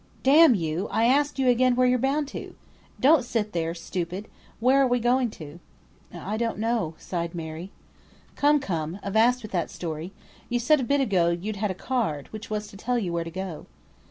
"D 0.23 0.43
you, 0.43 0.87
I 0.89 1.05
ask 1.05 1.37
you 1.37 1.47
again 1.47 1.75
where 1.75 1.85
you're 1.85 1.99
bound 1.99 2.27
to? 2.29 2.55
Don't 2.99 3.23
sit 3.23 3.53
there, 3.53 3.75
stupid. 3.75 4.27
Where 4.59 4.81
are 4.83 4.95
you 4.95 4.99
going 4.99 5.29
to?" 5.29 5.59
"I 6.11 6.37
don't 6.37 6.57
know," 6.57 6.95
sighed 6.97 7.35
Mary. 7.35 7.69
"Come, 8.35 8.59
come; 8.59 8.97
avast 9.03 9.43
with 9.43 9.51
that 9.51 9.69
story. 9.69 10.11
You 10.49 10.57
said 10.57 10.79
a 10.79 10.83
bit 10.83 11.01
ago 11.01 11.29
you'd 11.29 11.57
a 11.61 11.73
card, 11.75 12.29
which 12.29 12.49
was 12.49 12.65
to 12.69 12.77
tell 12.77 12.97
you 12.97 13.13
where 13.13 13.23
to 13.23 13.29
go." 13.29 13.67